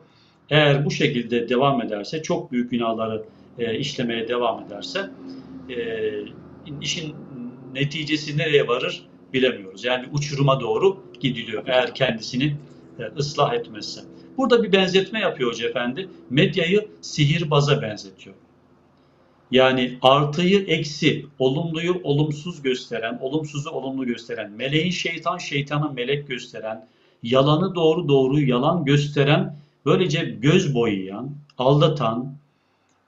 [0.49, 3.23] Eğer bu şekilde devam ederse, çok büyük günahları
[3.59, 5.09] e, işlemeye devam ederse
[5.69, 5.75] e,
[6.81, 7.15] işin
[7.73, 9.03] neticesi nereye varır
[9.33, 9.85] bilemiyoruz.
[9.85, 12.55] Yani uçuruma doğru gidiliyor eğer kendisini
[12.99, 14.01] e, ıslah etmezse.
[14.37, 16.09] Burada bir benzetme yapıyor Hoca Efendi.
[16.29, 18.35] Medyayı sihirbaza benzetiyor.
[19.51, 26.87] Yani artıyı eksi, olumluyu olumsuz gösteren, olumsuzu olumlu gösteren, meleğin şeytan, şeytanı melek gösteren,
[27.23, 29.55] yalanı doğru doğruyu yalan gösteren,
[29.85, 32.35] böylece göz boyayan, aldatan,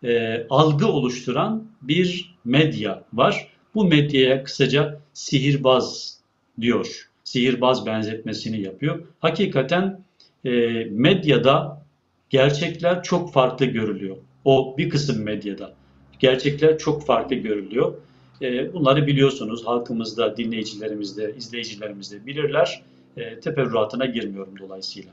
[0.04, 3.47] e, algı oluşturan bir medya var.
[3.76, 6.17] Bu medyaya kısaca sihirbaz
[6.62, 7.10] diyor.
[7.23, 9.04] Sihirbaz benzetmesini yapıyor.
[9.19, 9.99] Hakikaten
[10.45, 10.52] e,
[10.91, 11.84] medyada
[12.30, 14.17] gerçekler çok farklı görülüyor.
[14.45, 15.73] O bir kısım medyada.
[16.19, 17.93] Gerçekler çok farklı görülüyor.
[18.41, 22.82] E, bunları biliyorsunuz halkımızda, dinleyicilerimizde, izleyicilerimizde bilirler.
[23.17, 25.12] E, teferruatına girmiyorum dolayısıyla.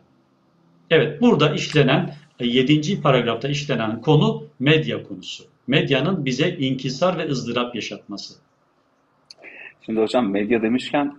[0.91, 3.01] Evet burada işlenen 7.
[3.03, 5.45] paragrafta işlenen konu medya konusu.
[5.67, 8.35] Medyanın bize inkisar ve ızdırap yaşatması.
[9.87, 11.15] Şimdi hocam medya demişken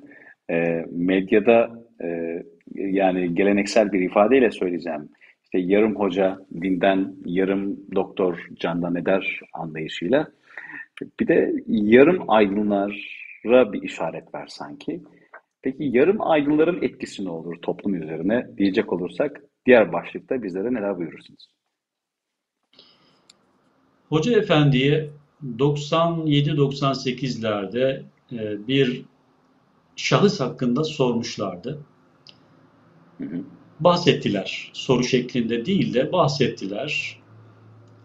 [0.50, 1.72] e, medyada
[2.04, 2.44] e,
[2.76, 5.10] yani geleneksel bir ifadeyle söyleyeceğim.
[5.44, 10.28] İşte yarım hoca dinden, yarım doktor candan eder anlayışıyla.
[11.20, 15.02] Bir de yarım aydınlara bir işaret ver sanki.
[15.62, 21.48] Peki yarım aydınların etkisi ne olur toplum üzerine diyecek olursak diğer başlıkta bizlere neler buyurursunuz?
[24.10, 25.10] Hoca Efendi'ye
[25.58, 29.06] 97-98'lerde e, bir
[29.96, 31.84] şahıs hakkında sormuşlardı.
[33.80, 34.72] Bahsettiler.
[34.74, 37.22] Soru şeklinde değil de bahsettiler.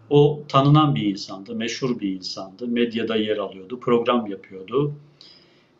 [0.09, 2.67] O tanınan bir insandı, meşhur bir insandı.
[2.67, 4.95] Medyada yer alıyordu, program yapıyordu.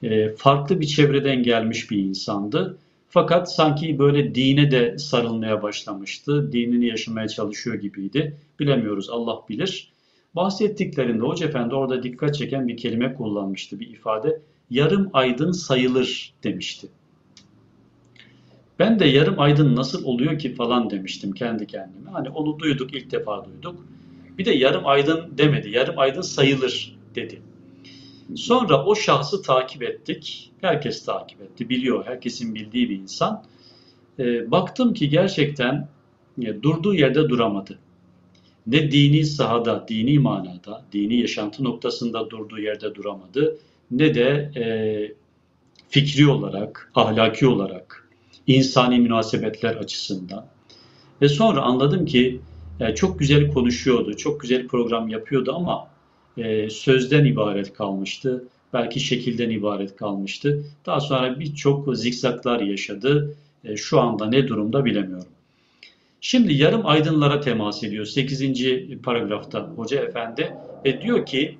[0.03, 2.77] E, farklı bir çevreden gelmiş bir insandı.
[3.09, 6.51] Fakat sanki böyle dine de sarılmaya başlamıştı.
[6.51, 8.37] Dinini yaşamaya çalışıyor gibiydi.
[8.59, 9.91] Bilemiyoruz Allah bilir.
[10.35, 14.41] Bahsettiklerinde Hoca Efendi orada dikkat çeken bir kelime kullanmıştı, bir ifade.
[14.69, 16.87] Yarım aydın sayılır demişti.
[18.79, 22.09] Ben de yarım aydın nasıl oluyor ki falan demiştim kendi kendime.
[22.11, 23.85] Hani onu duyduk, ilk defa duyduk.
[24.37, 27.41] Bir de yarım aydın demedi, yarım aydın sayılır dedi.
[28.35, 30.51] Sonra o şahsı takip ettik.
[30.61, 33.43] Herkes takip etti, biliyor, herkesin bildiği bir insan.
[34.19, 35.87] E, baktım ki gerçekten
[36.41, 37.79] e, durduğu yerde duramadı.
[38.67, 43.57] Ne dini sahada, dini manada, dini yaşantı noktasında durduğu yerde duramadı.
[43.91, 44.63] Ne de e,
[45.89, 48.09] fikri olarak, ahlaki olarak,
[48.47, 50.45] insani münasebetler açısından.
[51.21, 52.39] Ve sonra anladım ki
[52.79, 55.87] e, çok güzel konuşuyordu, çok güzel program yapıyordu ama
[56.37, 58.43] e, sözden ibaret kalmıştı.
[58.73, 60.63] Belki şekilden ibaret kalmıştı.
[60.85, 63.35] Daha sonra birçok zikzaklar yaşadı.
[63.63, 65.31] E, şu anda ne durumda bilemiyorum.
[66.21, 68.43] Şimdi yarım aydınlara temas ediyor 8.
[69.03, 70.53] paragrafta Hoca Efendi
[70.85, 71.57] ve diyor ki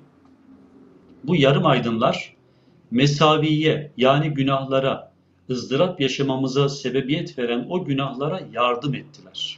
[1.24, 2.34] bu yarım aydınlar
[2.90, 5.12] mesaviye yani günahlara,
[5.50, 9.57] ızdırap yaşamamıza sebebiyet veren o günahlara yardım ettiler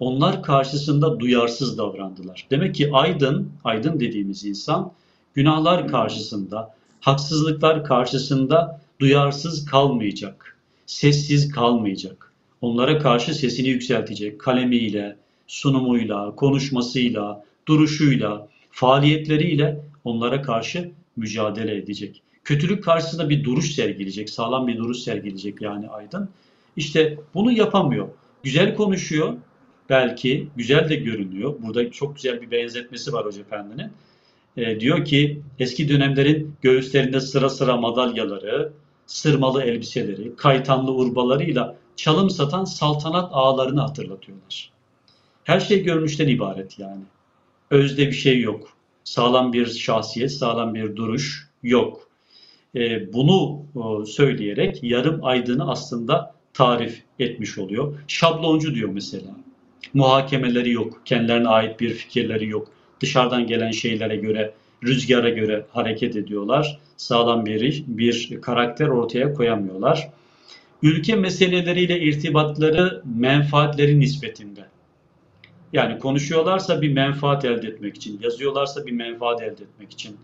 [0.00, 2.46] onlar karşısında duyarsız davrandılar.
[2.50, 4.92] Demek ki aydın, aydın dediğimiz insan
[5.34, 10.56] günahlar karşısında, haksızlıklar karşısında duyarsız kalmayacak,
[10.86, 12.32] sessiz kalmayacak.
[12.60, 22.22] Onlara karşı sesini yükseltecek kalemiyle, sunumuyla, konuşmasıyla, duruşuyla, faaliyetleriyle onlara karşı mücadele edecek.
[22.44, 26.28] Kötülük karşısında bir duruş sergileyecek, sağlam bir duruş sergileyecek yani aydın.
[26.76, 28.08] İşte bunu yapamıyor.
[28.42, 29.34] Güzel konuşuyor,
[29.90, 31.54] belki güzel de görünüyor.
[31.62, 33.90] Burada çok güzel bir benzetmesi var Hoca Efendi'nin.
[34.56, 38.72] E, diyor ki eski dönemlerin göğüslerinde sıra sıra madalyaları,
[39.06, 44.70] sırmalı elbiseleri, kaytanlı urbalarıyla çalım satan saltanat ağalarını hatırlatıyorlar.
[45.44, 47.02] Her şey görünüşten ibaret yani.
[47.70, 48.68] Özde bir şey yok.
[49.04, 52.08] Sağlam bir şahsiyet, sağlam bir duruş yok.
[52.74, 57.94] E, bunu e, söyleyerek yarım aydını aslında tarif etmiş oluyor.
[58.08, 59.45] Şabloncu diyor mesela
[59.94, 61.00] muhakemeleri yok.
[61.04, 62.68] Kendilerine ait bir fikirleri yok.
[63.00, 66.78] Dışarıdan gelen şeylere göre, rüzgara göre hareket ediyorlar.
[66.96, 70.10] Sağlam bir, bir karakter ortaya koyamıyorlar.
[70.82, 74.66] Ülke meseleleriyle irtibatları menfaatleri nispetinde.
[75.72, 80.16] Yani konuşuyorlarsa bir menfaat elde etmek için, yazıyorlarsa bir menfaat elde etmek için,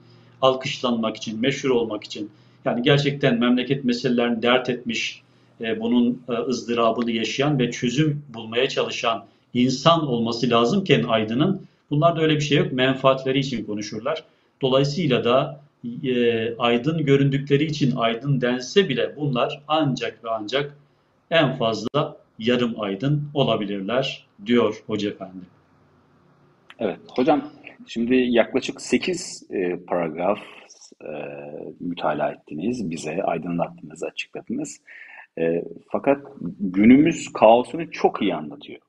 [0.43, 2.31] alkışlanmak için, meşhur olmak için,
[2.65, 5.23] Yani gerçekten memleket meselelerini dert etmiş,
[5.61, 12.23] e, bunun e, ızdırabını yaşayan ve çözüm bulmaya çalışan insan olması lazımken aydının bunlar da
[12.23, 12.73] öyle bir şey yok.
[12.73, 14.25] Menfaatleri için konuşurlar.
[14.63, 15.61] Dolayısıyla da
[16.05, 20.77] e, aydın göründükleri için aydın dense bile bunlar ancak ve ancak
[21.31, 25.45] en fazla yarım aydın olabilirler diyor Hoca Efendi.
[26.79, 27.51] Evet hocam
[27.87, 30.39] şimdi yaklaşık 8 e, paragraf
[31.01, 31.11] e,
[31.81, 34.81] mütalaa ettiniz, bize aydınlattınız, açıkladınız.
[35.39, 36.27] E, fakat
[36.61, 38.81] günümüz kaosunu çok iyi anlatıyor.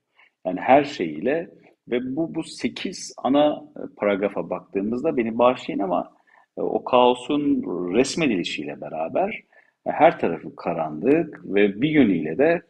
[0.46, 1.50] Yani her şeyiyle
[1.88, 3.64] ve bu bu 8 ana
[3.98, 6.14] paragrafa baktığımızda beni bağışlayın ama
[6.58, 9.44] e, o kaosun resmedilişiyle beraber
[9.86, 12.62] e, her tarafı karanlık ve bir yönüyle de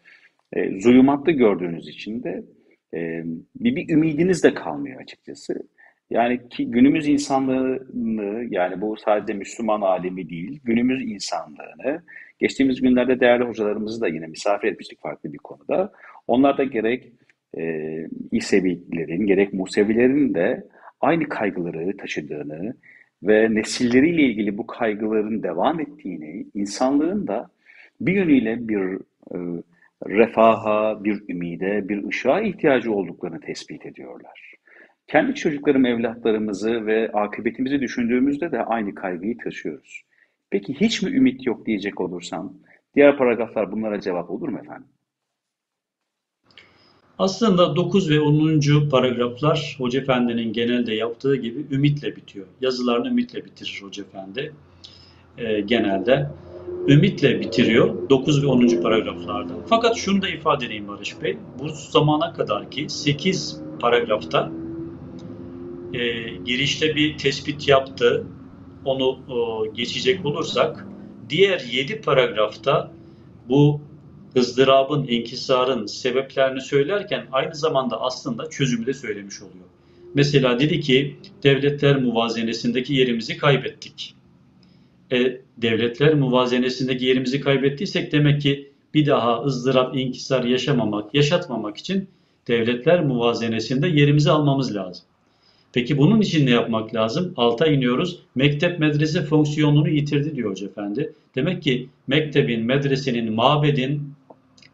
[0.53, 2.43] e, zulümatlı gördüğünüz için de
[2.93, 3.23] e,
[3.55, 5.53] bir, bir ümidiniz de kalmıyor açıkçası.
[6.09, 12.03] Yani ki günümüz insanlığını yani bu sadece Müslüman alemi değil, günümüz insanlığını
[12.39, 15.91] geçtiğimiz günlerde değerli hocalarımızı da yine misafir etmiştik farklı bir konuda.
[16.27, 17.13] Onlar da gerek
[17.57, 20.67] e, İsevilerin gerek Musevilerin de
[21.01, 22.75] aynı kaygıları taşıdığını
[23.23, 27.49] ve nesilleriyle ilgili bu kaygıların devam ettiğini, insanlığın da
[28.01, 28.97] bir yönüyle bir
[29.31, 29.37] e,
[30.07, 34.53] refaha, bir ümide, bir ışığa ihtiyacı olduklarını tespit ediyorlar.
[35.07, 40.03] Kendi çocuklarım, evlatlarımızı ve akıbetimizi düşündüğümüzde de aynı kaygıyı taşıyoruz.
[40.49, 42.53] Peki hiç mi ümit yok diyecek olursam,
[42.95, 44.87] diğer paragraflar bunlara cevap olur mu efendim?
[47.23, 48.89] Aslında 9 ve 10.
[48.89, 52.45] paragraflar Hoca Efendi'nin genelde yaptığı gibi ümitle bitiyor.
[52.61, 54.53] Yazılarını ümitle bitirir Hoca Efendi
[55.37, 56.29] e, genelde.
[56.87, 58.81] Ümitle bitiriyor 9 ve 10.
[58.81, 59.53] paragraflarda.
[59.67, 61.37] Fakat şunu da ifade edeyim Barış Bey.
[61.59, 64.51] Bu zamana kadar ki 8 paragrafta
[65.93, 65.99] e,
[66.45, 68.27] girişte bir tespit yaptı.
[68.85, 70.87] Onu e, geçecek olursak
[71.29, 72.91] diğer 7 paragrafta
[73.49, 73.81] bu
[74.37, 79.65] ızdırabın, inkisarın sebeplerini söylerken aynı zamanda aslında çözümü de söylemiş oluyor.
[80.13, 84.15] Mesela dedi ki devletler muvazenesindeki yerimizi kaybettik.
[85.11, 92.07] E, devletler muvazenesindeki yerimizi kaybettiysek demek ki bir daha ızdırap, inkisar yaşamamak, yaşatmamak için
[92.47, 95.05] devletler muvazenesinde yerimizi almamız lazım.
[95.73, 97.33] Peki bunun için ne yapmak lazım?
[97.37, 98.19] Alta iniyoruz.
[98.35, 101.13] Mektep medrese fonksiyonunu yitirdi diyor Hoca Efendi.
[101.35, 104.12] Demek ki mektebin, medresenin, mabedin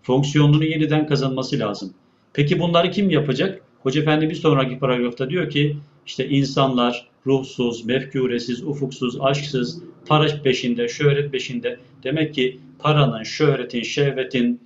[0.09, 1.93] fonksiyonunu yeniden kazanması lazım.
[2.33, 3.61] Peki bunları kim yapacak?
[3.83, 10.87] Hoca Efendi bir sonraki paragrafta diyor ki işte insanlar ruhsuz, mefkuresiz, ufuksuz, aşksız, para peşinde,
[10.87, 11.79] şöhret peşinde.
[12.03, 14.61] Demek ki paranın, şöhretin, şehvetin,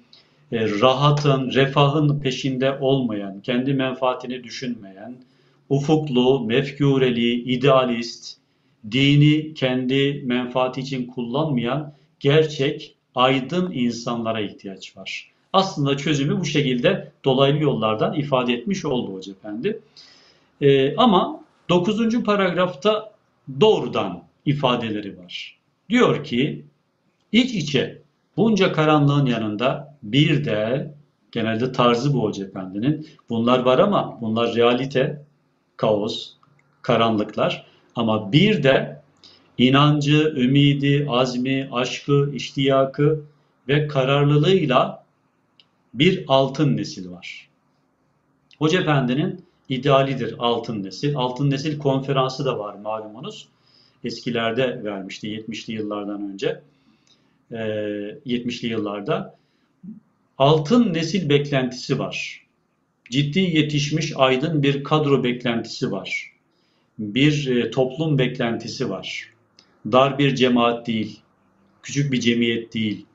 [0.52, 5.16] e, rahatın, refahın peşinde olmayan, kendi menfaatini düşünmeyen,
[5.70, 8.38] ufuklu, mefkureli, idealist,
[8.92, 15.33] dini kendi menfaati için kullanmayan gerçek aydın insanlara ihtiyaç var.
[15.54, 19.80] Aslında çözümü bu şekilde dolaylı yollardan ifade etmiş oldu Hoca Efendi.
[20.62, 21.40] Ee, ama
[21.70, 22.24] 9.
[22.24, 23.12] paragrafta
[23.62, 25.58] doğrudan ifadeleri var.
[25.90, 26.66] Diyor ki
[27.32, 28.02] iç içe
[28.38, 30.94] bunca karanlığın yanında bir de
[31.32, 35.22] genelde tarzı bu Hoca Efendi'nin bunlar var ama bunlar realite,
[35.78, 36.34] kaos,
[36.82, 39.02] karanlıklar ama bir de
[39.58, 43.24] inancı, ümidi, azmi, aşkı, iştiyakı
[43.68, 45.03] ve kararlılığıyla
[45.94, 47.50] bir altın nesil var.
[48.60, 51.16] Hoca Efendi'nin idealidir altın nesil.
[51.16, 53.48] Altın nesil konferansı da var malumunuz.
[54.04, 56.62] Eskilerde vermişti 70'li yıllardan önce.
[57.52, 59.36] 70'li yıllarda.
[60.38, 62.46] Altın nesil beklentisi var.
[63.10, 66.34] Ciddi yetişmiş aydın bir kadro beklentisi var.
[67.00, 69.34] Bir toplum beklentisi var
[69.92, 71.20] dar bir cemaat değil,
[71.84, 73.06] küçük bir cemiyet değil,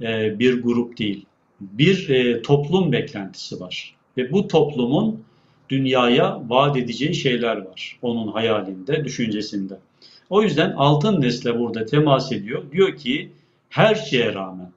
[0.00, 1.26] e, bir grup değil.
[1.72, 3.94] Bir e, toplum beklentisi var.
[4.16, 5.24] Ve bu toplumun
[5.68, 7.98] dünyaya vaat edeceği şeyler var.
[8.02, 9.78] Onun hayalinde, düşüncesinde.
[10.30, 12.72] O yüzden altın nesle burada temas ediyor.
[12.72, 13.32] Diyor ki
[13.70, 14.70] her şeye rağmen,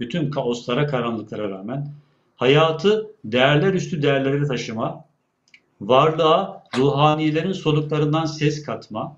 [0.00, 1.88] bütün kaoslara, karanlıklara rağmen
[2.36, 5.04] hayatı değerler üstü değerleri taşıma,
[5.80, 9.16] varlığa ruhanilerin soluklarından ses katma,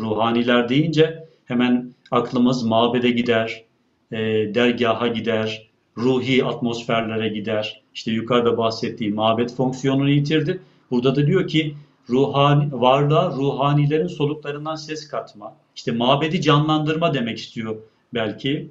[0.00, 3.64] Ruhaniler deyince hemen aklımız mabede gider,
[4.12, 4.18] e,
[4.54, 7.82] dergaha gider, ruhi atmosferlere gider.
[7.94, 10.60] İşte yukarıda bahsettiği mabet fonksiyonunu yitirdi.
[10.90, 11.74] Burada da diyor ki
[12.10, 15.56] ruhani, varlığa ruhanilerin soluklarından ses katma.
[15.76, 17.76] İşte mabedi canlandırma demek istiyor
[18.14, 18.70] belki.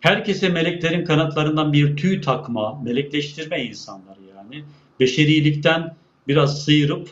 [0.00, 4.64] Herkese meleklerin kanatlarından bir tüy takma, melekleştirme insanları yani.
[5.00, 5.94] Beşerilikten
[6.28, 7.08] biraz sıyırıp,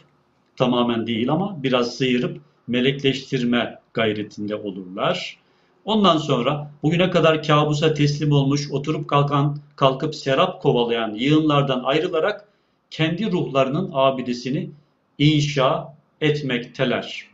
[0.57, 5.39] tamamen değil ama biraz sıyırıp melekleştirme, gayretinde olurlar.
[5.87, 12.49] Ondan sonra bugüne kadar kabusa teslim olmuş, oturup kalkan, kalkıp serap kovalayan yığınlardan ayrılarak
[12.91, 14.71] kendi ruhlarının abidesini
[15.19, 17.27] inşa etmekteler.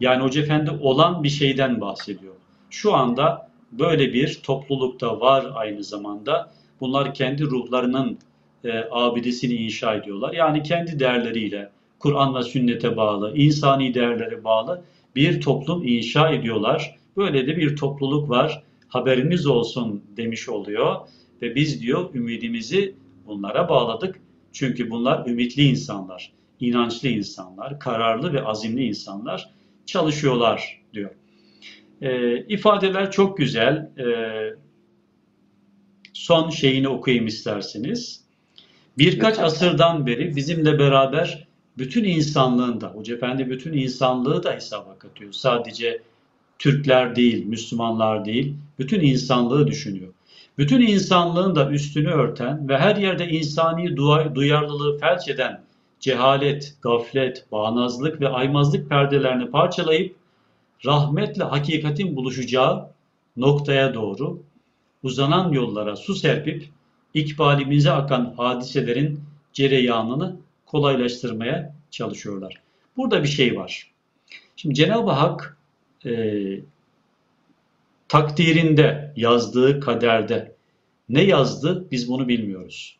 [0.00, 2.34] Yani Hoca Efendi olan bir şeyden bahsediyor.
[2.70, 6.52] Şu anda böyle bir toplulukta var aynı zamanda.
[6.80, 8.18] Bunlar kendi ruhlarının
[8.64, 10.32] e, abidesini inşa ediyorlar.
[10.32, 14.82] Yani kendi değerleriyle, Kur'an'la sünnete bağlı, insani değerlere bağlı
[15.16, 17.01] bir toplum inşa ediyorlar.
[17.16, 18.62] Böyle de bir topluluk var.
[18.88, 20.96] Haberiniz olsun demiş oluyor.
[21.42, 22.94] Ve biz diyor ümidimizi
[23.26, 24.20] bunlara bağladık.
[24.52, 29.50] Çünkü bunlar ümitli insanlar, inançlı insanlar, kararlı ve azimli insanlar
[29.86, 31.10] çalışıyorlar diyor.
[32.00, 33.90] E, ifadeler çok güzel.
[33.98, 34.06] E,
[36.12, 38.24] son şeyini okuyayım isterseniz.
[38.98, 41.48] Birkaç asırdan beri bizimle beraber
[41.78, 45.32] bütün insanlığın da, Hoca Efendi bütün insanlığı da hesaba katıyor.
[45.32, 46.02] Sadece
[46.62, 50.12] Türkler değil, Müslümanlar değil, bütün insanlığı düşünüyor.
[50.58, 53.96] Bütün insanlığın da üstünü örten ve her yerde insani
[54.34, 55.60] duyarlılığı felç eden
[56.00, 60.16] cehalet, gaflet, bağnazlık ve aymazlık perdelerini parçalayıp
[60.84, 62.88] rahmetle hakikatin buluşacağı
[63.36, 64.42] noktaya doğru
[65.02, 66.68] uzanan yollara su serpip
[67.14, 69.20] ikbalimize akan hadiselerin
[69.52, 70.36] cereyanını
[70.66, 72.60] kolaylaştırmaya çalışıyorlar.
[72.96, 73.90] Burada bir şey var.
[74.56, 75.56] Şimdi Cenab-ı Hak
[76.06, 76.12] e,
[78.08, 80.54] takdirinde, yazdığı kaderde
[81.08, 82.96] ne yazdı biz bunu bilmiyoruz.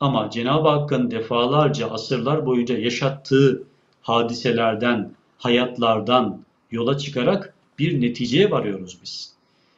[0.00, 3.62] Ama Cenab-ı Hakk'ın defalarca asırlar boyunca yaşattığı
[4.02, 9.34] hadiselerden, hayatlardan yola çıkarak bir neticeye varıyoruz biz.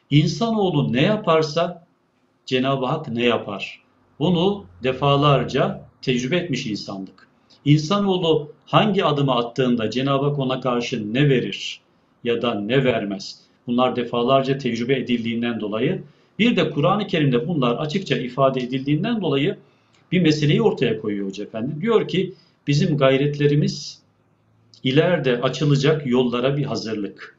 [0.09, 1.87] İnsanoğlu ne yaparsa
[2.45, 3.81] Cenab-ı Hak ne yapar?
[4.19, 7.27] Bunu defalarca tecrübe etmiş insanlık.
[7.65, 11.82] İnsanoğlu hangi adımı attığında Cenab-ı Hak ona karşı ne verir
[12.23, 13.39] ya da ne vermez?
[13.67, 16.03] Bunlar defalarca tecrübe edildiğinden dolayı
[16.39, 19.57] bir de Kur'an-ı Kerim'de bunlar açıkça ifade edildiğinden dolayı
[20.11, 21.81] bir meseleyi ortaya koyuyor Hoca Efendi.
[21.81, 22.33] Diyor ki
[22.67, 24.01] bizim gayretlerimiz
[24.83, 27.37] ileride açılacak yollara bir hazırlık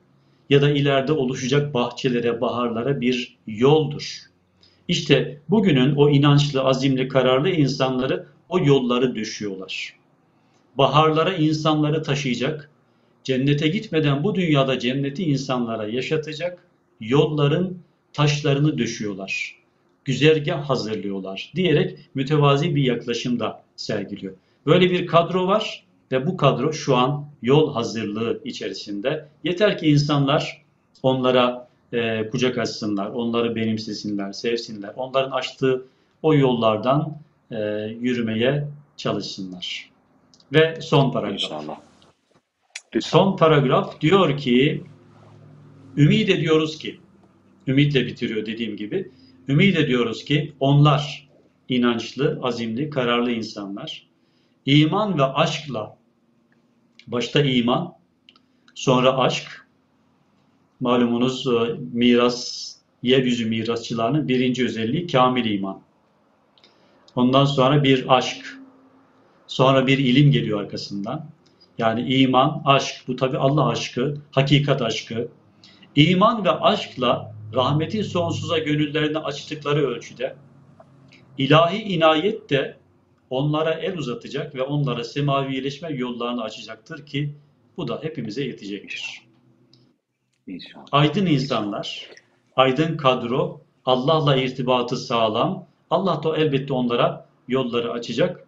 [0.50, 4.18] ya da ileride oluşacak bahçelere, baharlara bir yoldur.
[4.88, 9.94] İşte bugünün o inançlı, azimli, kararlı insanları o yolları düşüyorlar.
[10.78, 12.70] Baharlara insanları taşıyacak,
[13.24, 16.66] cennete gitmeden bu dünyada cenneti insanlara yaşatacak
[17.00, 17.78] yolların
[18.12, 19.56] taşlarını düşüyorlar.
[20.04, 24.34] Güzergah hazırlıyorlar diyerek mütevazi bir yaklaşımda sergiliyor.
[24.66, 29.28] Böyle bir kadro var ve bu kadro şu an yol hazırlığı içerisinde.
[29.44, 30.62] Yeter ki insanlar
[31.02, 34.92] onlara e, kucak açsınlar, onları benimsesinler, sevsinler.
[34.96, 35.84] Onların açtığı
[36.22, 37.18] o yollardan
[37.50, 37.56] e,
[38.00, 39.90] yürümeye çalışsınlar.
[40.52, 41.42] Ve son paragraf.
[41.42, 41.83] İnşallah.
[43.00, 44.84] Son paragraf diyor ki
[45.96, 47.00] ümit ediyoruz ki
[47.66, 49.10] ümitle bitiriyor dediğim gibi.
[49.48, 51.28] Ümit ediyoruz ki onlar
[51.68, 54.06] inançlı, azimli, kararlı insanlar
[54.66, 55.96] iman ve aşkla
[57.06, 57.94] başta iman,
[58.74, 59.64] sonra aşk.
[60.80, 62.70] Malumunuz e, miras,
[63.02, 65.80] yeryüzü mirasçılarının birinci özelliği kamil iman.
[67.14, 68.58] Ondan sonra bir aşk,
[69.46, 71.30] sonra bir ilim geliyor arkasından.
[71.78, 75.28] Yani iman, aşk, bu tabi Allah aşkı, hakikat aşkı.
[75.96, 80.36] İman ve aşkla rahmetin sonsuza gönüllerini açtıkları ölçüde
[81.38, 82.76] ilahi inayet de
[83.30, 87.34] onlara el uzatacak ve onlara semavileşme yollarını açacaktır ki
[87.76, 89.22] bu da hepimize yetecektir.
[90.46, 90.84] İnşallah.
[90.92, 92.10] Aydın insanlar,
[92.56, 98.43] aydın kadro, Allah'la irtibatı sağlam, Allah da elbette onlara yolları açacak.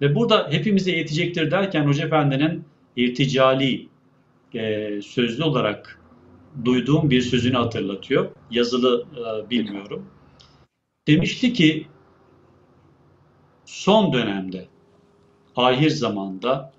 [0.00, 2.64] Ve burada hepimize yetecektir derken Hoca Efendi'nin
[2.96, 3.88] irticali
[4.54, 6.00] e, sözlü olarak
[6.64, 8.30] duyduğum bir sözünü hatırlatıyor.
[8.50, 10.06] Yazılı e, bilmiyorum.
[11.06, 11.86] Demişti ki
[13.64, 14.68] son dönemde,
[15.56, 16.72] ahir zamanda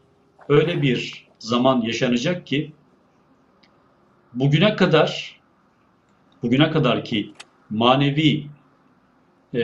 [0.50, 2.72] öyle bir zaman yaşanacak ki
[4.34, 5.40] bugüne kadar
[6.44, 7.34] bugüne kadar ki
[7.70, 8.48] manevi
[9.54, 9.64] e,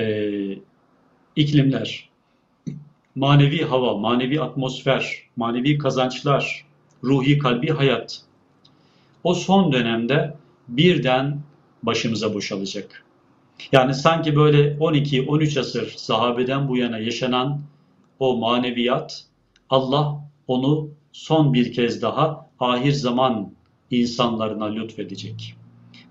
[1.35, 2.09] iklimler,
[3.15, 6.65] manevi hava, manevi atmosfer, manevi kazançlar,
[7.03, 8.25] ruhi kalbi hayat
[9.25, 10.35] o son dönemde
[10.67, 11.39] birden
[11.83, 13.03] başımıza boşalacak.
[13.71, 17.61] Yani sanki böyle 12-13 asır sahabeden bu yana yaşanan
[18.19, 19.25] o maneviyat
[19.69, 23.51] Allah onu son bir kez daha ahir zaman
[23.91, 25.55] insanlarına lütfedecek.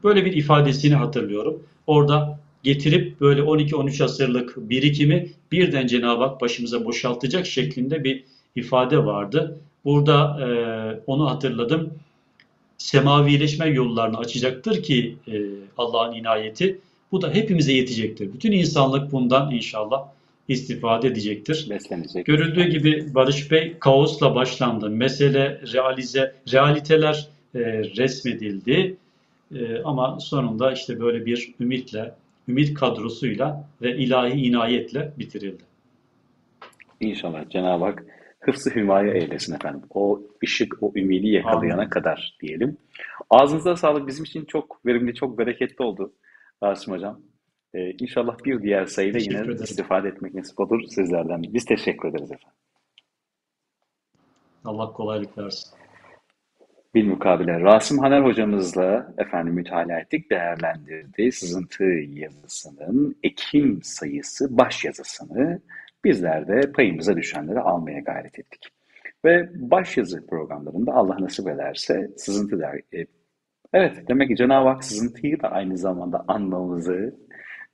[0.04, 1.62] Böyle bir ifadesini hatırlıyorum.
[1.86, 8.24] Orada getirip böyle 12-13 asırlık birikimi birden Cenab-ı Hak başımıza boşaltacak şeklinde bir
[8.56, 9.58] ifade vardı.
[9.84, 10.48] Burada e,
[11.06, 11.90] onu hatırladım.
[12.78, 15.32] semavileşme yollarını açacaktır ki e,
[15.78, 16.78] Allah'ın inayeti.
[17.12, 18.32] Bu da hepimize yetecektir.
[18.32, 20.08] Bütün insanlık bundan inşallah
[20.48, 21.66] istifade edecektir.
[21.70, 22.26] Beslenecek.
[22.26, 24.90] Görüldüğü gibi Barış Bey kaosla başlandı.
[24.90, 27.60] Mesele realize, realiteler e,
[27.96, 28.96] resmedildi.
[29.54, 32.14] E, ama sonunda işte böyle bir ümitle,
[32.48, 35.62] ümit kadrosuyla ve ilahi inayetle bitirildi.
[37.00, 38.04] İnşallah Cenab-ı Hak
[38.40, 39.82] hıfzı hümaye eylesin efendim.
[39.90, 41.90] O ışık, o ümidi yakalayana Amin.
[41.90, 42.76] kadar diyelim.
[43.30, 44.08] Ağzınıza sağlık.
[44.08, 46.12] Bizim için çok verimli, çok bereketli oldu
[46.62, 47.20] Rasim Hocam.
[47.74, 49.62] Ee, inşallah bir diğer sayıda yine ederim.
[49.62, 51.42] istifade etmek nasip olur sizlerden.
[51.42, 52.58] Biz teşekkür ederiz efendim.
[54.64, 55.83] Allah kolaylık versin.
[56.94, 61.32] Bilmukabele Rasım Haner hocamızla efendim mütalaa ettik, değerlendirdi.
[61.32, 65.60] Sızıntı yazısının Ekim sayısı baş yazısını
[66.04, 68.68] bizler de payımıza düşenleri almaya gayret ettik.
[69.24, 72.80] Ve baş yazı programlarında Allah nasip ederse sızıntı der.
[72.94, 73.06] e,
[73.72, 77.14] Evet demek ki Cenab-ı Hak sızıntıyı da aynı zamanda anmamızı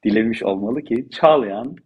[0.04, 1.76] dilemiş olmalı ki Çağlayan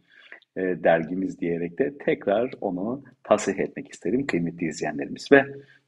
[0.57, 5.33] e, dergimiz diyerek de tekrar onu tasih etmek isterim kıymetli izleyenlerimiz.
[5.33, 5.45] Ve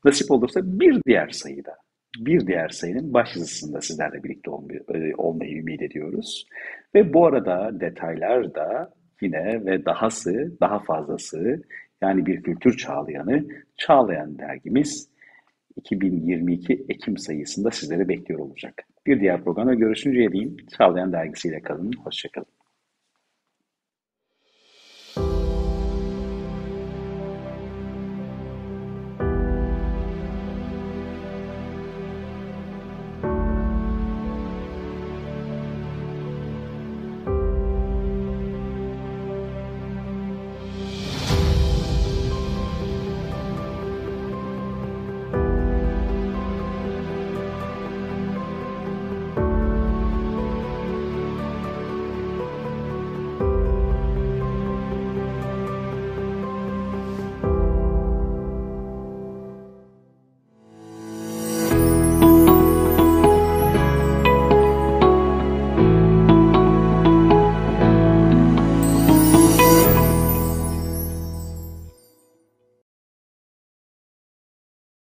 [0.07, 1.72] nasip olursa bir diğer sayıda,
[2.18, 6.46] bir diğer sayının baş yazısında sizlerle birlikte olmayı, e, olmayı ümit ediyoruz.
[6.94, 11.62] Ve bu arada detaylar da yine ve dahası, daha fazlası
[12.02, 13.46] yani bir kültür çağlayanı
[13.76, 15.11] Çağlayan dergimiz
[15.76, 18.86] 2022 Ekim sayısında sizleri bekliyor olacak.
[19.07, 21.92] Bir diğer programda görüşünceye değin Çağlayan dergisiyle kalın.
[22.04, 22.55] Hoşçakalın.